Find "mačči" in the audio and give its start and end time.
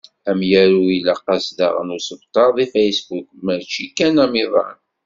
3.45-3.85